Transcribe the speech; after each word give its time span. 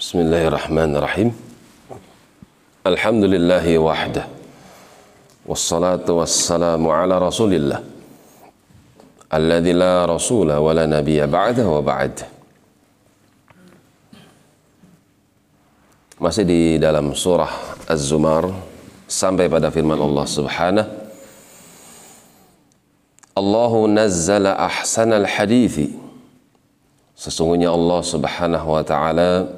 بسم 0.00 0.18
الله 0.18 0.42
الرحمن 0.48 0.96
الرحيم 0.96 1.28
الحمد 2.86 3.24
لله 3.24 3.66
وحده 3.78 4.24
والصلاة 5.46 6.06
والسلام 6.08 6.82
على 6.88 7.14
رسول 7.18 7.52
الله 7.54 7.80
الذي 9.34 9.72
لا 9.72 10.04
رسول 10.08 10.52
ولا 10.52 10.86
نبي 10.86 11.26
بعده 11.26 11.66
وبعد 11.68 12.14
Masih 16.20 16.44
di 16.44 16.76
dalam 16.76 17.16
surah 17.16 17.48
Az-Zumar 17.88 18.44
sampai 19.08 19.48
pada 19.48 19.72
firman 19.72 19.96
Allah 19.96 20.24
Subhanahu 20.28 20.88
Allahu 23.40 23.88
nazzala 23.88 24.52
ahsanal 24.52 25.24
hadithi 25.24 25.96
Sesungguhnya 27.16 27.72
Allah 27.72 28.00
Subhanahu 28.04 28.68
wa 28.68 28.84
taala 28.84 29.53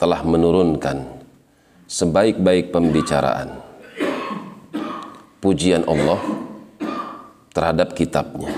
telah 0.00 0.24
menurunkan 0.24 1.04
sebaik-baik 1.84 2.72
pembicaraan 2.72 3.60
pujian 5.44 5.84
Allah 5.84 6.20
terhadap 7.52 7.92
kitabnya. 7.92 8.52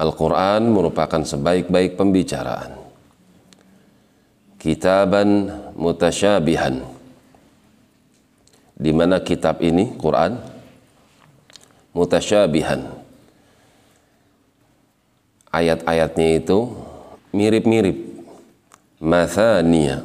Al-Quran 0.00 0.72
merupakan 0.72 1.20
sebaik-baik 1.20 2.00
pembicaraan. 2.00 2.72
Kitaban 4.56 5.52
mutasyabihan. 5.76 6.80
Di 8.80 8.92
mana 8.96 9.20
kitab 9.20 9.60
ini, 9.60 9.92
Quran, 10.00 10.40
mutasyabihan. 11.92 12.80
Ayat-ayatnya 15.52 16.28
itu 16.40 16.72
mirip-mirip. 17.36 18.09
Mathaniya. 19.00 20.04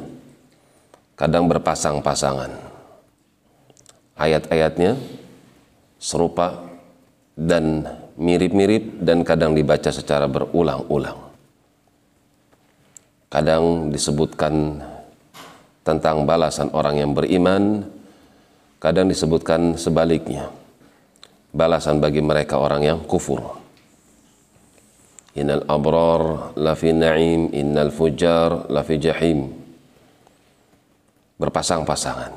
Kadang 1.16 1.48
berpasang-pasangan. 1.48 2.52
Ayat-ayatnya 4.16 4.96
serupa 6.00 6.64
dan 7.36 7.84
mirip-mirip 8.16 9.00
dan 9.04 9.20
kadang 9.24 9.52
dibaca 9.52 9.92
secara 9.92 10.24
berulang-ulang 10.24 11.26
kadang 13.26 13.90
disebutkan 13.90 14.80
tentang 15.84 16.26
balasan 16.26 16.70
orang 16.74 16.98
yang 16.98 17.12
beriman, 17.14 17.86
kadang 18.82 19.06
disebutkan 19.10 19.76
sebaliknya, 19.78 20.50
balasan 21.54 22.00
bagi 22.02 22.22
mereka 22.22 22.58
orang 22.58 22.82
yang 22.82 22.98
kufur. 23.06 23.55
Innal 25.36 25.68
abrar 25.68 26.56
lafi 26.56 26.96
na'im, 26.96 27.52
innal 27.52 27.92
fujar 27.92 28.72
lafi 28.72 28.96
jahim. 28.96 29.52
Berpasang-pasangan. 31.36 32.32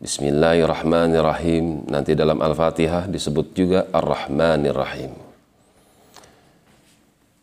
Bismillahirrahmanirrahim. 0.00 1.84
Nanti 1.92 2.16
dalam 2.16 2.40
Al-Fatihah 2.40 3.04
disebut 3.12 3.52
juga 3.52 3.92
Ar-Rahmanirrahim. 3.92 5.12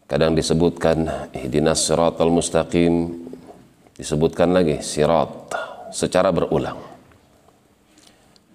Kadang 0.09 0.33
disebutkan 0.33 1.29
ihdinas 1.37 1.85
siratal 1.85 2.33
mustaqim, 2.33 3.21
disebutkan 3.93 4.49
lagi 4.49 4.81
sirat 4.81 5.53
secara 5.93 6.33
berulang. 6.33 6.81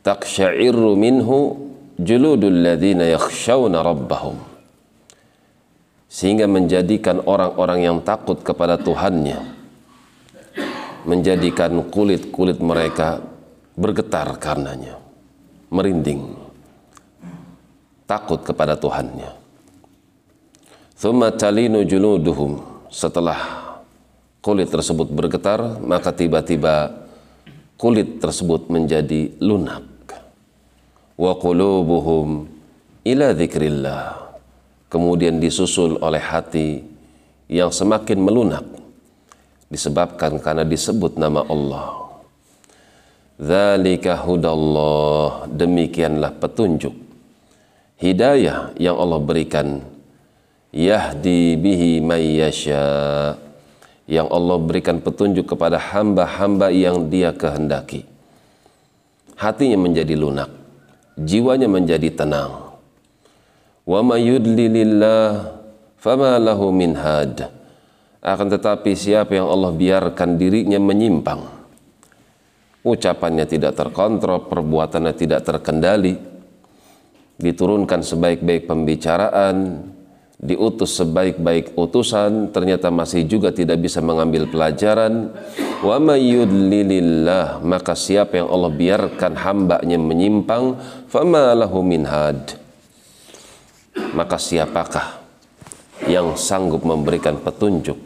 Taqsya'iru 0.02 0.98
minhu 0.98 1.54
juludul 2.02 2.66
ladzina 2.66 3.06
yakhshawna 3.06 3.86
rabbahum. 3.86 4.55
Sehingga 6.16 6.48
menjadikan 6.48 7.20
orang-orang 7.28 7.84
yang 7.84 7.98
takut 8.00 8.40
kepada 8.40 8.80
Tuhannya 8.80 9.56
menjadikan 11.06 11.86
kulit-kulit 11.92 12.58
mereka 12.58 13.22
bergetar 13.78 14.26
karenanya, 14.42 14.98
merinding, 15.70 16.34
takut 18.10 18.42
kepada 18.42 18.74
Tuhannya. 18.74 19.30
Setelah 22.90 23.40
kulit 24.40 24.72
tersebut 24.72 25.12
bergetar, 25.12 25.78
maka 25.84 26.10
tiba-tiba 26.10 27.06
kulit 27.76 28.18
tersebut 28.18 28.66
menjadi 28.72 29.36
lunak. 29.38 29.84
Wa 31.14 31.38
qulubuhum 31.38 32.48
ila 33.04 33.36
dzikrillah. 33.36 34.25
Kemudian 34.86 35.42
disusul 35.42 35.98
oleh 35.98 36.22
hati 36.22 36.82
yang 37.50 37.74
semakin 37.74 38.18
melunak 38.22 38.66
disebabkan 39.66 40.38
karena 40.38 40.62
disebut 40.62 41.18
nama 41.18 41.42
Allah. 41.46 42.06
Dzalika 43.36 44.16
hudallah, 44.24 45.50
demikianlah 45.50 46.32
petunjuk 46.38 46.94
hidayah 48.00 48.72
yang 48.80 48.96
Allah 48.96 49.20
berikan. 49.20 49.82
Yahdi 50.76 51.56
bihi 51.56 52.04
mayyasha 52.04 53.34
yang 54.04 54.28
Allah 54.28 54.60
berikan 54.60 55.00
petunjuk 55.00 55.56
kepada 55.56 55.80
hamba-hamba 55.80 56.68
yang 56.68 57.08
dia 57.08 57.32
kehendaki. 57.32 58.04
Hatinya 59.36 59.76
menjadi 59.76 60.14
lunak 60.16 60.48
jiwanya 61.16 61.64
menjadi 61.64 62.12
tenang 62.12 62.65
wa 63.86 64.00
mayudlilillah 64.02 65.56
fama 65.96 66.36
lahu 66.42 66.74
min 66.74 66.98
had 66.98 67.48
akan 68.20 68.46
tetapi 68.50 68.98
siapa 68.98 69.38
yang 69.38 69.46
Allah 69.46 69.70
biarkan 69.70 70.34
dirinya 70.34 70.82
menyimpang 70.82 71.56
ucapannya 72.86 73.44
tidak 73.50 73.74
terkontrol, 73.74 74.46
perbuatannya 74.46 75.12
tidak 75.18 75.42
terkendali, 75.42 76.14
diturunkan 77.34 78.06
sebaik-baik 78.06 78.70
pembicaraan, 78.70 79.90
diutus 80.38 81.02
sebaik-baik 81.02 81.74
utusan, 81.74 82.54
ternyata 82.54 82.94
masih 82.94 83.26
juga 83.26 83.50
tidak 83.50 83.82
bisa 83.82 83.98
mengambil 83.98 84.46
pelajaran. 84.46 85.34
Wa 85.82 85.98
mayyudlilillah, 85.98 87.60
maka 87.66 87.98
siapa 87.98 88.38
yang 88.38 88.48
Allah 88.48 88.70
biarkan 88.70 89.34
hambanya 89.34 89.98
menyimpang, 89.98 90.78
fama 91.10 91.58
lahu 91.58 91.82
min 91.82 92.06
had. 92.06 92.65
Maka 94.16 94.40
siapakah 94.40 95.20
yang 96.08 96.32
sanggup 96.40 96.88
memberikan 96.88 97.36
petunjuk 97.36 98.00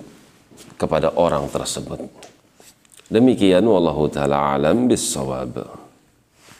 kepada 0.74 1.14
orang 1.14 1.46
tersebut? 1.46 2.02
Demikian 3.06 3.62
wallahu 3.62 4.10
taala 4.10 4.58
alam 4.58 4.90
bisawab. 4.90 5.89